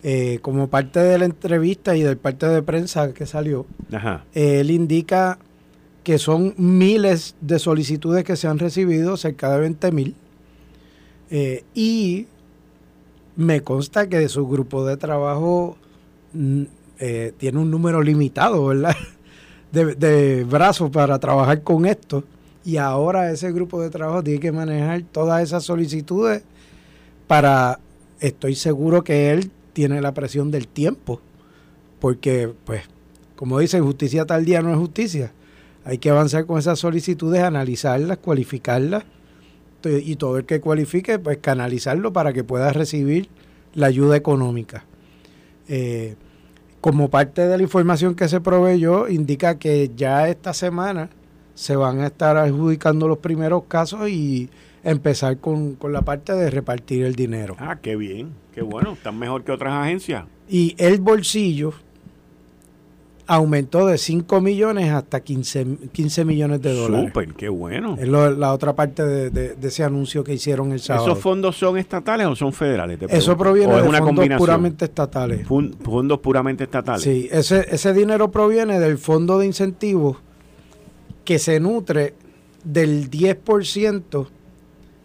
[0.03, 3.65] Eh, como parte de la entrevista y del parte de prensa que salió,
[4.33, 5.39] él indica
[6.03, 10.15] que son miles de solicitudes que se han recibido, cerca de 20 mil,
[11.31, 12.27] eh, y
[13.35, 15.75] me consta que su grupo de trabajo
[16.33, 16.63] mm,
[17.37, 18.95] tiene un número limitado, ¿verdad?
[19.75, 22.23] De, brazos para trabajar con esto.
[22.63, 26.43] Y ahora ese grupo de trabajo tiene que manejar todas esas solicitudes
[27.27, 27.79] para,
[28.21, 31.19] estoy seguro que él tiene la presión del tiempo,
[31.99, 32.83] porque pues,
[33.35, 35.33] como dicen, justicia tal día no es justicia.
[35.83, 39.03] Hay que avanzar con esas solicitudes, analizarlas, cualificarlas
[39.83, 43.29] y todo el que cualifique, pues canalizarlo para que pueda recibir
[43.73, 44.85] la ayuda económica.
[45.67, 46.15] Eh,
[46.85, 51.09] como parte de la información que se proveyó, indica que ya esta semana
[51.55, 54.51] se van a estar adjudicando los primeros casos y
[54.83, 57.55] empezar con, con la parte de repartir el dinero.
[57.57, 60.25] Ah, qué bien, qué bueno, están mejor que otras agencias.
[60.47, 61.73] Y el bolsillo
[63.27, 67.07] aumentó de 5 millones hasta 15, 15 millones de dólares.
[67.07, 67.97] Súper, qué bueno.
[67.99, 71.07] Es la otra parte de, ese anuncio que hicieron el sábado.
[71.07, 72.99] ¿Esos fondos son estatales o son federales?
[73.09, 75.47] Eso proviene de fondos puramente estatales.
[75.47, 77.01] Fondos puramente estatales.
[77.01, 80.17] Sí, ese, ese dinero proviene del fondo de incentivos
[81.23, 82.13] que se nutre
[82.63, 84.27] del 10%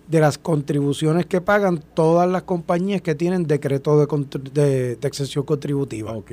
[0.09, 6.13] de las contribuciones que pagan todas las compañías que tienen decreto de, de, exención contributiva.
[6.13, 6.33] Ok.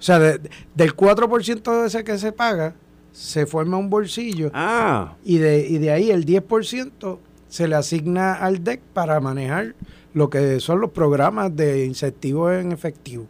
[0.00, 2.74] O sea, del 4% de ese que se paga,
[3.12, 4.50] se forma un bolsillo.
[4.54, 5.14] Ah.
[5.22, 9.74] Y de, y de ahí el 10% se le asigna al DEC para manejar
[10.14, 13.26] lo que son los programas de incentivos en efectivo.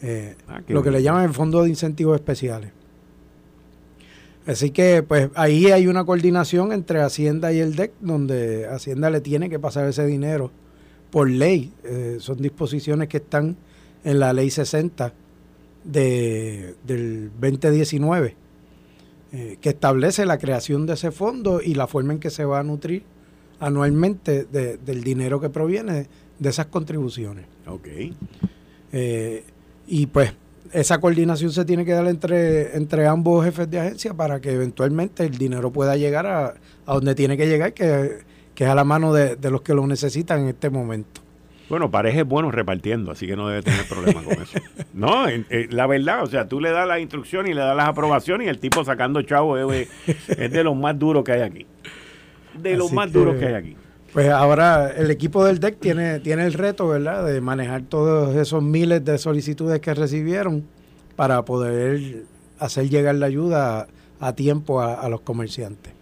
[0.00, 2.70] Eh, ah, lo que le llaman el Fondo de Incentivos Especiales.
[4.46, 9.20] Así que, pues ahí hay una coordinación entre Hacienda y el DEC, donde Hacienda le
[9.20, 10.50] tiene que pasar ese dinero
[11.10, 11.74] por ley.
[11.84, 13.58] Eh, son disposiciones que están
[14.02, 15.12] en la ley 60
[15.88, 18.36] de, del 2019,
[19.32, 22.60] eh, que establece la creación de ese fondo y la forma en que se va
[22.60, 23.02] a nutrir
[23.58, 26.06] anualmente del dinero que proviene
[26.38, 27.46] de esas contribuciones.
[27.66, 27.88] Ok.
[28.92, 29.44] Eh,
[29.86, 30.32] y pues
[30.72, 35.24] esa coordinación se tiene que dar entre, entre ambos jefes de agencia para que eventualmente
[35.24, 36.54] el dinero pueda llegar a,
[36.86, 38.18] donde tiene que llegar, que,
[38.54, 41.22] es a la mano de, de los que lo necesitan en este momento.
[41.68, 44.58] Bueno, Pareja es bueno repartiendo, así que no debe tener problema con eso.
[44.94, 45.26] No,
[45.70, 48.50] la verdad, o sea, tú le das la instrucción y le das las aprobaciones y
[48.50, 49.88] el tipo sacando chavo es,
[50.36, 51.66] de los más duros que hay aquí.
[52.60, 53.76] De los más duros que hay aquí.
[54.12, 58.62] Pues ahora el equipo del DEC tiene, tiene el reto, ¿verdad?, de manejar todos esos
[58.62, 60.64] miles de solicitudes que recibieron
[61.14, 62.24] para poder
[62.58, 63.86] hacer llegar la ayuda
[64.18, 65.92] a, tiempo a, los comerciantes.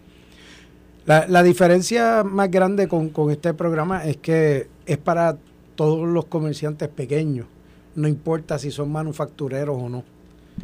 [1.05, 5.37] La, la, diferencia más grande con, con este programa es que es para
[5.77, 7.45] todos los comerciantes pequeños,
[7.95, 9.99] no importa si son manufactureros o no.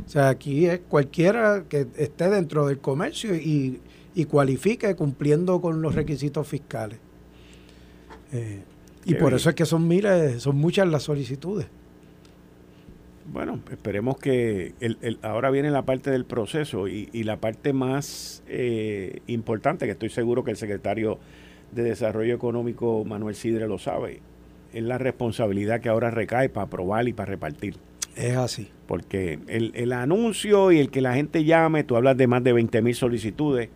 [0.05, 3.79] O sea, aquí es cualquiera que esté dentro del comercio y,
[4.27, 6.99] cualifique cumpliendo con los requisitos fiscales.
[8.31, 8.63] Eh,
[9.05, 11.67] y por eso es que son miles, son muchas las solicitudes.
[13.31, 19.21] Bueno, esperemos que el, ahora viene la parte del proceso y, la parte más eh,
[19.27, 21.19] importante, que estoy seguro que el secretario
[21.71, 24.21] de Desarrollo Económico, Manuel Sidre, lo sabe,
[24.73, 27.75] es la responsabilidad que ahora recae para aprobar y para repartir.
[28.15, 28.69] Es así.
[28.87, 32.81] Porque el, anuncio y el que la gente llame, tú hablas de más de 20
[32.81, 33.69] mil solicitudes,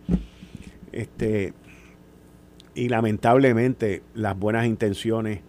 [0.92, 1.54] este,
[2.74, 5.40] y lamentablemente las buenas intenciones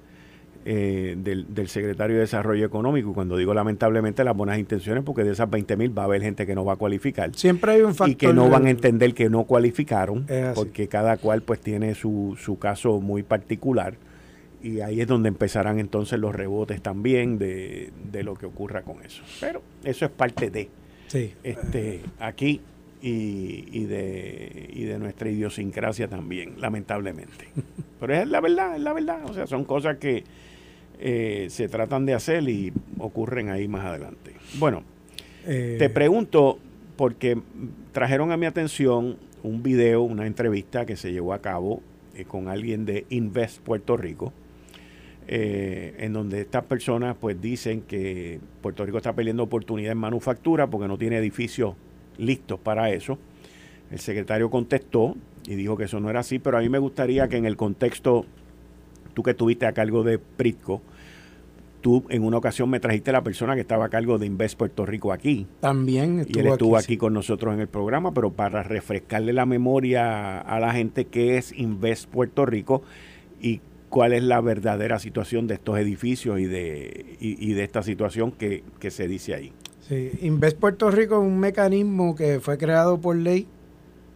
[0.66, 5.50] eh, del, secretario de Desarrollo Económico, cuando digo lamentablemente las buenas intenciones, porque de esas
[5.50, 7.36] 20 mil va a haber gente que no va a cualificar.
[7.36, 8.10] Siempre hay un factor.
[8.10, 12.38] Y que no van a entender que no cualificaron, porque cada cual pues tiene su,
[12.40, 13.98] su caso muy particular
[14.62, 17.92] y ahí es donde empezarán entonces los rebotes también de,
[18.24, 19.24] lo que ocurra con eso.
[19.40, 20.70] Pero eso es parte de
[21.44, 22.62] este aquí
[23.02, 27.48] y, y, de, y de nuestra idiosincrasia también, lamentablemente.
[28.00, 29.26] Pero es la verdad, es la verdad.
[29.26, 30.24] O sea, son cosas que
[31.00, 34.34] eh, se tratan de hacer y ocurren ahí más adelante.
[34.58, 34.84] Bueno,
[35.46, 35.78] eh.
[35.80, 36.60] te pregunto,
[36.98, 37.40] porque
[37.94, 41.82] trajeron a mi atención un video, una entrevista que se llevó a cabo
[42.16, 44.34] eh, con alguien de Invest Puerto Rico
[45.32, 50.66] eh, en donde estas personas pues dicen que Puerto Rico está perdiendo oportunidad en manufactura
[50.66, 51.76] porque no tiene edificios
[52.18, 53.20] listos para eso.
[53.92, 55.16] El secretario contestó
[55.46, 57.58] y dijo que eso no era así, pero a mí me gustaría que en el
[57.58, 58.26] contexto,
[59.14, 60.82] tú que estuviste a cargo de Pritco,
[61.82, 64.84] tú en una ocasión me trajiste la persona que estaba a cargo de Invest Puerto
[64.84, 65.46] Rico aquí.
[65.60, 69.46] También estuvo Y él estuvo aquí, con nosotros en el programa, pero para refrescarle la
[69.46, 72.82] memoria a la gente que es Invest Puerto Rico
[73.40, 78.32] y cuál es la verdadera situación de estos edificios y de, y, de esta situación
[78.32, 79.52] que, se dice ahí.
[79.88, 83.48] Sí, Invest Puerto Rico es un mecanismo que fue creado por ley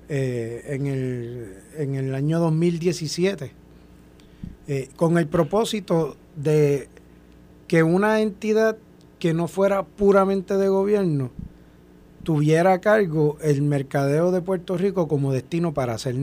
[0.08, 3.52] eh, en, el, en el año 2017
[4.68, 6.88] eh, con el propósito de
[7.68, 8.78] que una entidad
[9.20, 11.32] que no fuera puramente de gobierno
[12.24, 16.16] tuviera a cargo el mercadeo de Puerto Rico como destino para hacer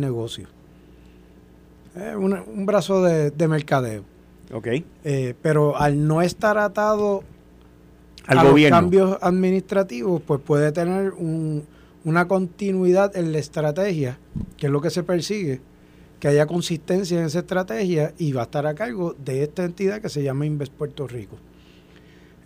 [1.94, 2.44] negocio.
[2.52, 4.04] un brazo de, mercadeo.
[4.52, 4.66] Ok.
[5.04, 7.22] Eh, pero al no estar atado
[8.26, 11.12] al a los cambios administrativos, pues puede tener
[12.04, 14.18] una continuidad en la estrategia,
[14.56, 15.60] que es lo que se persigue,
[16.20, 20.00] que haya consistencia en esa estrategia y va a estar a cargo de esta entidad
[20.00, 21.38] que se llama Invest Puerto Rico.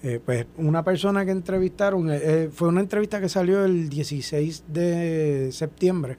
[0.04, 4.64] Eh, pues una persona que entrevistaron, eh, eh, fue una entrevista que salió el 16
[4.68, 6.18] de septiembre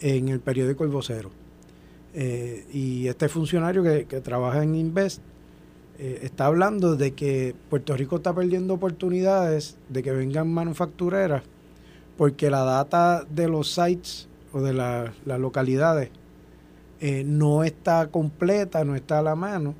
[0.00, 1.30] en el periódico El Vocero.
[2.18, 5.20] Y este funcionario que, trabaja en Invest
[5.98, 11.42] está hablando de que Puerto Rico está perdiendo oportunidades de que vengan manufactureras
[12.16, 16.10] porque la data de los sites o de las localidades
[17.26, 19.74] no está completa, no está a la mano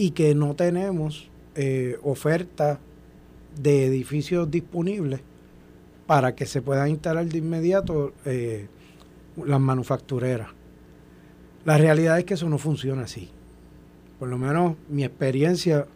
[0.00, 2.78] y que no tenemos eh, oferta
[3.60, 5.20] de edificios disponibles
[6.06, 8.68] para que se puedan instalar de inmediato eh,
[9.36, 10.48] las manufactureras.
[11.64, 13.30] La realidad es que eso no funciona así.
[14.18, 15.86] Por lo menos mi experiencia,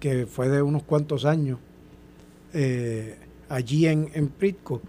[0.00, 1.58] que fue de unos cuantos años
[2.52, 3.16] eh,
[3.48, 4.80] allí en, en Pritco,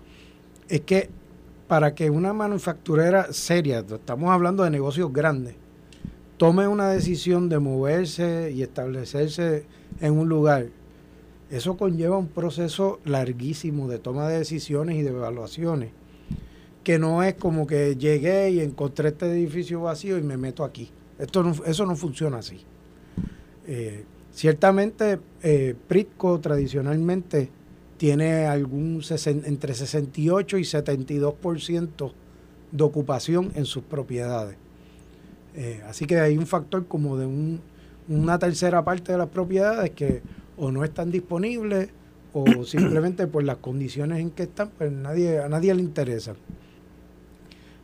[0.70, 1.10] es que
[1.68, 5.56] para que una manufacturera seria, estamos hablando de negocios grandes,
[6.38, 9.66] tome una decisión de moverse y establecerse
[10.02, 10.68] en un lugar,
[11.50, 15.92] eso conlleva un proceso larguísimo de toma de decisiones y de evaluaciones,
[16.86, 20.92] que no es como que llegué y encontré este edificio vacío y me meto aquí.
[21.18, 22.62] Esto no, eso no funciona así.
[23.66, 27.50] Eh, ciertamente, eh, Pritco tradicionalmente
[27.98, 29.02] tiene algún
[29.46, 32.12] entre 68 y 72%
[32.72, 34.56] de ocupación en sus propiedades.
[35.56, 37.62] Eh, así que hay un factor como de un,
[38.08, 40.22] una tercera parte de las propiedades que
[40.56, 41.90] o no están disponibles
[42.32, 46.36] o simplemente por las condiciones en que están, pues nadie, a nadie le interesa.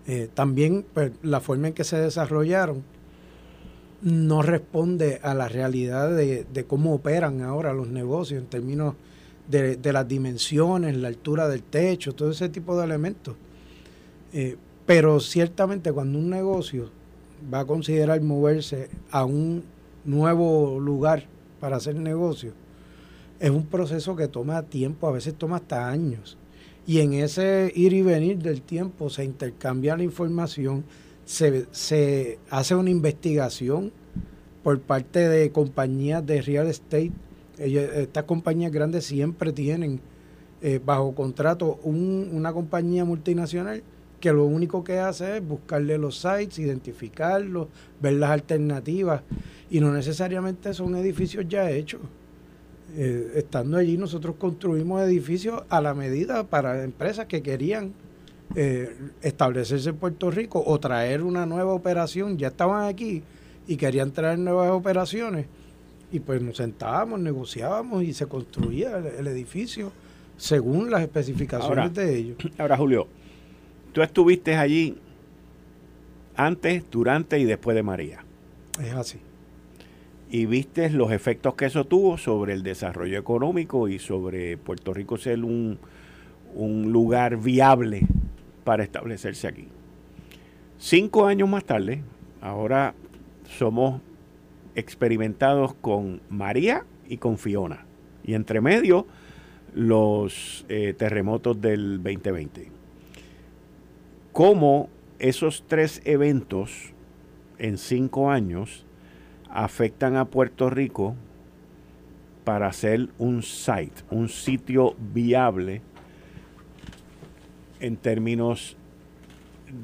[0.07, 2.83] Eh, también pues, la forma en que se desarrollaron
[4.01, 8.95] no responde a la realidad de, cómo operan ahora los negocios en términos
[9.47, 13.35] de, las dimensiones, la altura del techo, todo ese tipo de elementos.
[14.33, 16.89] Eh, pero ciertamente cuando un negocio
[17.53, 19.63] va a considerar moverse a un
[20.03, 21.25] nuevo lugar
[21.59, 22.53] para hacer negocio,
[23.39, 26.37] es un proceso que toma tiempo, a veces toma hasta años.
[26.87, 30.83] Y en ese ir y venir del tiempo se intercambia la información,
[31.25, 33.91] se, se hace una investigación
[34.63, 37.11] por parte de compañías de real estate.
[37.57, 40.01] estas compañías grandes siempre tienen
[40.61, 43.83] eh, bajo contrato una compañía multinacional
[44.19, 47.67] que lo único que hace es buscarle los sites, identificarlos,
[47.99, 49.23] ver las alternativas
[49.71, 52.01] y no necesariamente son edificios ya hechos.
[52.95, 57.93] Eh, estando allí nosotros construimos edificios a la medida para empresas que querían
[58.55, 63.23] eh, establecerse en Puerto Rico o traer una nueva operación, ya estaban aquí
[63.67, 65.45] y querían traer nuevas operaciones
[66.11, 69.93] y pues nos sentábamos, negociábamos y se construía el, edificio
[70.35, 72.37] según las especificaciones de ellos.
[72.57, 73.07] Ahora Julio,
[73.93, 74.97] Tú estuviste allí
[76.35, 78.23] antes, durante y después de María.
[78.81, 79.19] Es así.
[80.31, 85.17] Y viste los efectos que eso tuvo sobre el desarrollo económico y sobre Puerto Rico
[85.17, 85.77] ser un,
[86.55, 88.07] un lugar viable
[88.63, 89.67] para establecerse aquí.
[90.79, 92.01] Cinco años más tarde,
[92.41, 92.95] ahora
[93.43, 94.01] somos
[94.73, 97.85] experimentados con María y con Fiona.
[98.23, 99.05] Y entre medio,
[99.75, 102.81] los eh, terremotos del 2020
[104.31, 104.89] cómo
[105.19, 106.93] esos tres eventos
[107.57, 108.85] en cinco años
[109.53, 111.15] afectan a Puerto Rico
[112.43, 115.81] para hacer un site, un sitio viable
[117.79, 118.77] en términos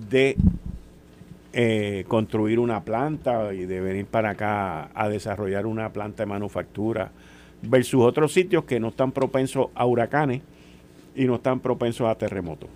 [0.10, 0.36] de
[1.54, 7.12] eh, construir una planta y de venir para acá a desarrollar una planta de manufactura
[7.62, 10.42] versus otros sitios que no están propensos a huracanes
[11.16, 12.70] y no están propensos a terremotos.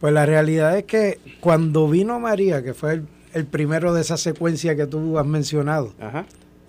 [0.00, 3.06] Pues la realidad es que cuando vino María, que fue el,
[3.42, 5.92] primero de esa secuencia que tú has mencionado,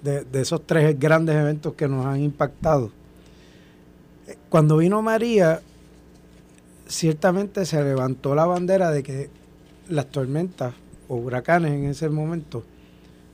[0.01, 2.91] De, esos tres grandes eventos que nos han impactado,
[4.49, 5.61] cuando vino María,
[6.87, 9.29] ciertamente se levantó la bandera de que
[9.89, 10.73] las tormentas
[11.07, 12.63] o huracanes en ese momento,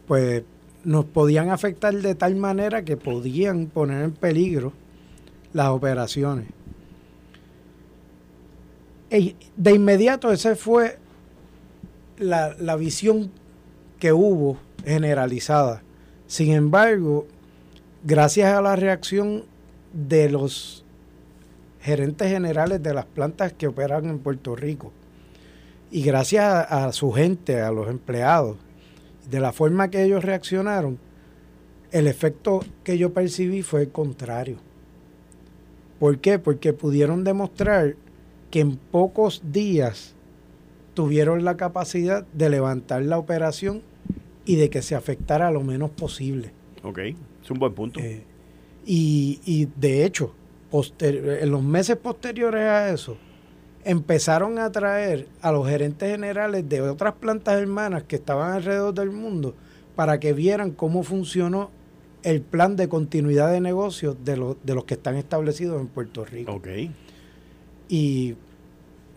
[0.08, 0.44] pues
[0.84, 4.74] nos podían afectar de tal manera que podían poner en peligro
[5.54, 6.48] las operaciones.
[9.10, 10.98] de inmediato esa fue
[12.22, 13.32] la, la visión
[14.00, 15.84] que hubo generalizada.
[16.28, 17.28] Sin embargo,
[18.04, 19.44] gracias a la reacción
[19.94, 20.86] de los
[21.82, 24.92] gerentes generales de las plantas que operan en Puerto Rico
[25.92, 28.58] y gracias a, su gente, a los empleados,
[29.30, 30.98] de la forma que ellos reaccionaron,
[31.92, 34.58] el efecto que yo percibí fue el contrario.
[36.00, 36.40] ¿Por qué?
[36.40, 37.96] Porque pudieron demostrar
[38.50, 40.16] que en pocos días
[40.94, 43.82] tuvieron la capacidad de levantar la operación
[44.46, 46.52] y de que se afectara lo menos posible.
[46.84, 48.00] Ok, es un buen punto.
[48.00, 48.24] Eh,
[48.86, 50.34] y, de hecho,
[51.00, 53.18] en los meses posteriores a eso,
[53.84, 59.12] empezaron a traer a los gerentes generales de otras plantas hermanas que estaban alrededor del
[59.12, 59.56] mundo
[59.96, 61.72] para que vieran cómo funcionó
[62.24, 66.54] el plan de continuidad de negocios de, de los que están establecidos en Puerto Rico.
[66.54, 66.68] Ok.
[67.90, 68.36] Y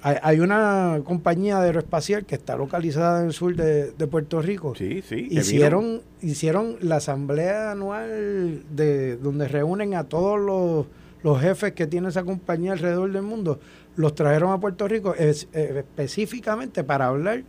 [0.06, 4.74] hay, una compañía aeroespacial que está localizada en el sur de, Puerto Rico.
[4.74, 5.28] Sí, sí.
[5.30, 10.86] Hicieron, hicieron la asamblea anual de donde reúnen a todos los,
[11.22, 13.58] los jefes que tiene esa compañía alrededor del mundo.
[13.96, 17.42] Los trajeron a Puerto Rico específicamente para hablar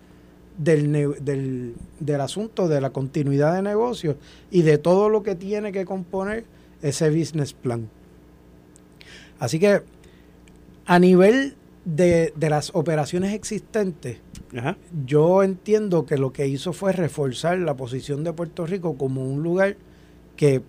[0.57, 4.15] del, del, del asunto de la continuidad de negocios
[4.49, 6.45] y de todo lo que tiene que componer
[6.81, 7.89] ese business plan.
[9.39, 9.81] Así que
[10.85, 14.17] a nivel de, las operaciones existentes,
[15.05, 19.43] yo entiendo que lo que hizo fue reforzar la posición de Puerto Rico como un
[19.43, 19.77] lugar
[20.35, 20.63] que,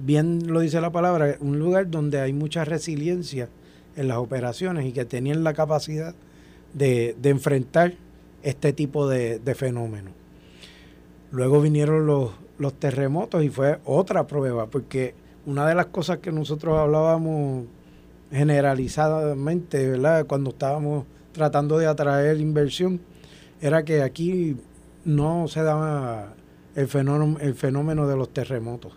[0.00, 3.48] bien lo dice la palabra, un lugar donde hay mucha resiliencia
[3.96, 6.14] en las operaciones y que tenían la capacidad
[6.74, 7.94] de, enfrentar
[8.42, 10.12] este tipo de, fenómenos.
[11.32, 15.14] Luego vinieron los, los terremotos y fue otra prueba, porque
[15.46, 17.66] una de las cosas que nosotros hablábamos
[18.30, 20.26] generalizadamente, ¿verdad?
[20.26, 23.00] Cuando estábamos tratando de atraer inversión,
[23.60, 24.56] era que aquí
[25.04, 26.34] no se daba
[26.74, 28.92] el fenómeno, el fenómeno de los terremotos.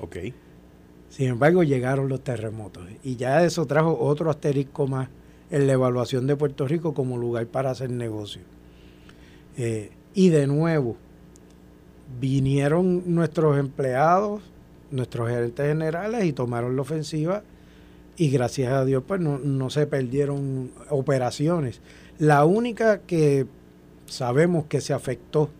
[0.00, 0.16] Ok.
[1.08, 5.08] Sin embargo, llegaron los terremotos y ya eso trajo otro asterisco más
[5.50, 8.42] en la evaluación de Puerto Rico como lugar para hacer negocio.
[9.56, 10.96] Eh, y de nuevo,
[12.20, 14.42] vinieron nuestros empleados,
[14.90, 17.42] nuestros gerentes generales y tomaron la ofensiva
[18.16, 21.80] y gracias a Dios pues no, se perdieron operaciones.
[22.18, 23.46] La única que
[24.06, 25.50] sabemos que se afectó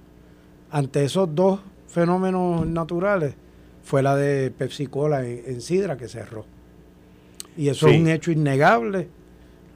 [0.70, 3.34] ante esos dos fenómenos naturales
[3.82, 6.46] fue la de Pepsi Cola en, Sidra que cerró.
[7.56, 9.08] Y eso es un hecho innegable.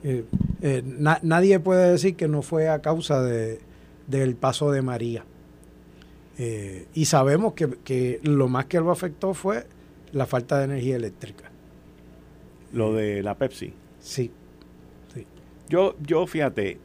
[0.02, 0.24] Eh,
[0.62, 0.82] eh,
[1.22, 3.60] nadie puede decir que no fue a causa de,
[4.06, 5.24] del paso de María.
[6.38, 9.66] Eh, y sabemos que, que lo más que lo afectó fue
[10.12, 11.50] la falta de energía eléctrica.
[12.72, 13.72] Lo de la Pepsi.
[14.00, 14.30] Sí.
[15.68, 16.78] Yo, yo, fíjate,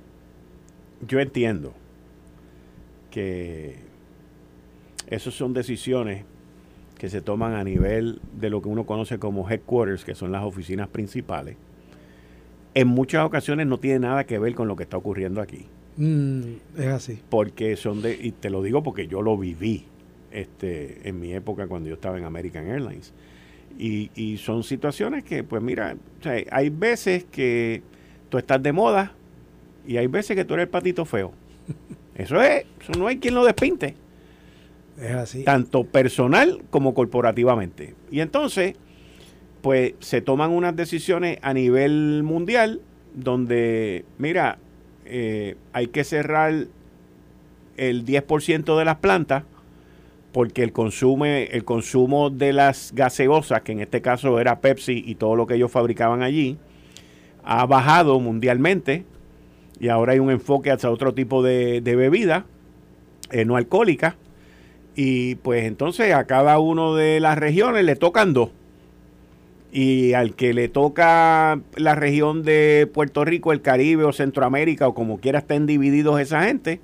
[1.08, 1.74] yo entiendo
[3.12, 3.78] que
[5.08, 6.26] esas son decisiones
[6.98, 10.44] que se toman a nivel de lo que uno conoce como headquarters, que son las
[10.44, 11.56] oficinas principales.
[12.74, 15.66] En muchas ocasiones no tiene nada que ver con lo que está ocurriendo aquí.
[15.98, 17.20] Mm, es así.
[17.30, 19.86] Porque son de, y te lo digo porque yo lo viví
[20.32, 23.14] este, en mi época cuando yo estaba en American Airlines.
[23.78, 25.96] Y, son situaciones que, pues mira,
[26.52, 27.82] hay veces que
[28.30, 29.14] tú estás de moda
[29.86, 31.34] y hay veces que tú eres el patito feo.
[32.16, 33.96] Eso es, eso no hay quien lo despinte.
[35.00, 35.44] Es así.
[35.44, 37.96] Tanto personal como corporativamente.
[38.12, 38.76] Y entonces,
[39.62, 42.82] pues se toman unas decisiones a nivel mundial
[43.16, 44.60] donde, mira,
[45.06, 46.68] eh, hay que cerrar
[47.78, 49.44] el 10% de las plantas
[50.34, 55.16] porque el, consume, el consumo de las gaseosas, que en este caso era Pepsi y
[55.16, 56.58] todo lo que ellos fabricaban allí,
[57.44, 59.06] ha bajado mundialmente
[59.80, 62.46] y ahora hay un enfoque hacia otro tipo de, bebida
[63.32, 64.16] eh, no alcohólica.
[64.96, 68.50] Y pues entonces a cada uno de las regiones le tocan dos.
[69.72, 74.94] Y al que le toca la región de Puerto Rico, el Caribe o Centroamérica o
[74.94, 76.80] como quiera estén divididos esa gente,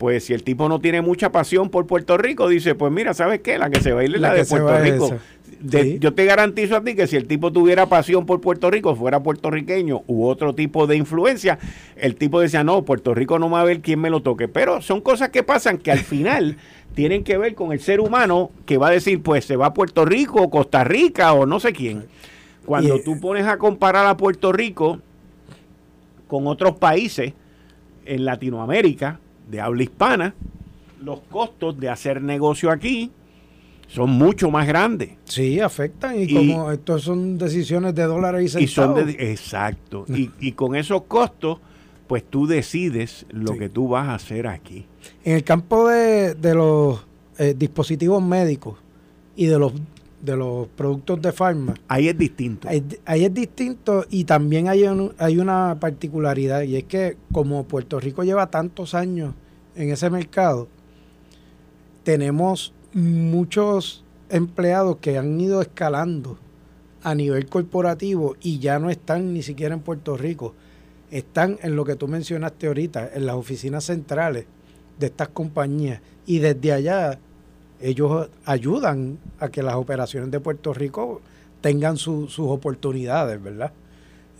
[0.00, 3.40] pues si el tipo no tiene mucha pasión por Puerto Rico, dice, pues mira, ¿sabes
[3.40, 3.58] qué?
[3.58, 5.18] La que se va a ir es la, de Puerto Rico.
[6.00, 9.22] Yo te garantizo a ti que si el tipo tuviera pasión por Puerto Rico, fuera
[9.22, 11.58] puertorriqueño u otro tipo de influencia,
[11.96, 14.48] el tipo decía, no, Puerto Rico no va a ver quién me lo toque.
[14.48, 16.56] Pero son cosas que pasan que al final
[16.94, 19.74] tienen que ver con el ser humano que va a decir, pues se va a
[19.74, 22.06] Puerto Rico, Costa Rica o no sé quién.
[22.64, 24.98] Cuando tú pones a comparar a Puerto Rico
[26.26, 27.34] con otros países
[28.06, 29.20] en Latinoamérica,
[29.50, 30.34] de habla hispana,
[31.02, 33.10] los costos de hacer negocio aquí
[33.88, 35.10] son mucho más grandes.
[35.24, 39.08] Sí, afectan y, como estos son decisiones de dólares y centavos.
[39.08, 40.04] Y son exacto.
[40.08, 41.58] y, y con esos costos,
[42.06, 44.86] pues tú decides lo que tú vas a hacer aquí.
[45.24, 47.06] En el campo de, los
[47.38, 48.78] eh, dispositivos médicos
[49.36, 49.72] y de los
[50.22, 51.74] de los productos de farma.
[51.88, 52.68] Ahí es distinto.
[52.68, 54.84] Ahí, es distinto y también hay,
[55.18, 59.34] hay una particularidad y es que como Puerto Rico lleva tantos años
[59.74, 60.68] en ese mercado,
[62.02, 66.38] tenemos muchos empleados que han ido escalando
[67.02, 70.54] a nivel corporativo y ya no están ni siquiera en Puerto Rico.
[71.10, 74.46] Están en lo que tú mencionaste ahorita, en las oficinas centrales
[74.98, 76.00] de estas compañías.
[76.26, 77.18] Y desde allá
[77.80, 81.20] ellos ayudan a que las operaciones de Puerto Rico
[81.60, 83.72] tengan sus oportunidades, ¿verdad?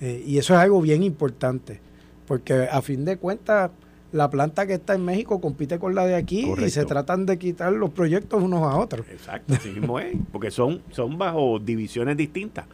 [0.01, 1.81] Eh, y eso es algo bien importante,
[2.27, 3.71] porque a fin de cuentas
[4.13, 7.39] la planta que está en México compite con la de aquí y se tratan de
[7.39, 9.07] quitar los proyectos unos a otros.
[9.09, 12.67] Exacto, así mismo es, porque son, son bajo divisiones distintas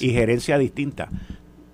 [0.00, 1.08] y gerencia distinta.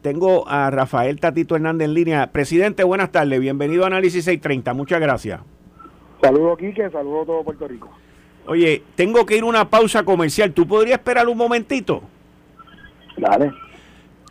[0.02, 2.30] Tengo a Rafael Tatito Hernández en línea.
[2.30, 5.40] Presidente, buenas tardes, bienvenido a Análisis 630, muchas gracias.
[6.20, 7.90] Saludos, Quique, saludos a todo Puerto Rico.
[8.48, 10.52] Oye, tengo que ir a una pausa comercial.
[10.52, 12.02] ¿Tú podrías esperar un momentito?
[13.18, 13.52] Dale.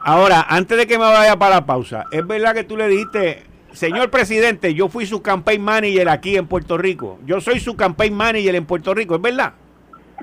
[0.02, 3.44] Ahora, antes de que me vaya para la pausa, ¿es verdad que tú le dijiste,
[3.74, 7.20] señor presidente, yo fui su campaign manager aquí en Puerto Rico?
[7.28, 9.54] Yo soy su campaign manager en Puerto Rico, ¿es verdad?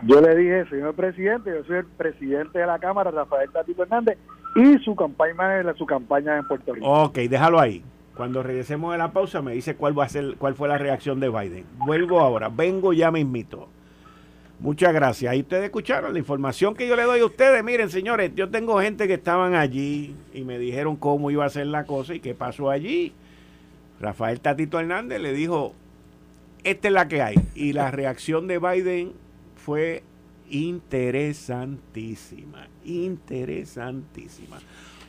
[0.03, 4.19] Yo le dije, señor presidente, yo soy el presidente de la Cámara, Rafael Tatito Hernández,
[4.57, 6.87] y su campaign manager de su campaña en Puerto Rico.
[6.89, 7.85] Ok, déjalo ahí.
[8.17, 11.21] Cuando regresemos de la pausa me dice cuál va a ser, cuál fue la reacción
[11.21, 11.65] de Biden.
[11.79, 13.69] Vuelvo ahora, vengo ya me invito.
[14.61, 15.33] Muchas gracias.
[15.33, 17.63] Ahí ustedes escucharon la información que yo le doy a ustedes.
[17.65, 21.67] Miren, señores, yo tengo gente que estaban allí y me dijeron cómo iba a ser
[21.67, 23.13] la cosa y qué pasó allí.
[24.01, 25.75] Rafael Tatito Hernández le dijo,
[26.63, 27.37] esta es la que hay.
[27.55, 29.13] Y la reacción de Biden
[29.57, 30.03] fue
[30.51, 34.59] interesantísima, interesantísima.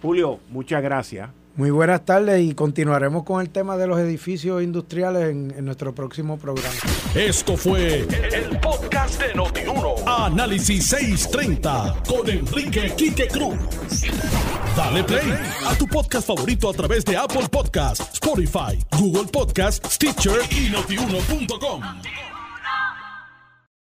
[0.02, 1.30] Julio, muchas gracias.
[1.58, 6.38] Muy buenas tardes y continuaremos con el tema de los edificios industriales en, nuestro próximo
[6.38, 6.76] programa.
[7.16, 9.96] Esto fue el, podcast de Notiuno.
[10.06, 13.58] Análisis 630 con Enrique Quique Cruz.
[14.76, 15.34] Dale play
[15.66, 21.82] a tu podcast favorito a través de Apple Podcasts, Spotify, Google Podcasts, Stitcher y notiuno.com.